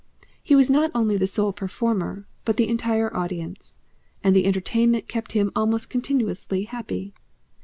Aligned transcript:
He 0.41 0.55
was 0.55 0.67
not 0.67 0.89
only 0.95 1.15
the 1.15 1.27
sole 1.27 1.53
performer, 1.53 2.25
but 2.43 2.57
the 2.57 2.67
entire 2.67 3.15
audience, 3.15 3.75
and 4.23 4.35
the 4.35 4.47
entertainment 4.47 5.07
kept 5.07 5.33
him 5.33 5.51
almost 5.55 5.91
continuously 5.91 6.63
happy. 6.63 7.13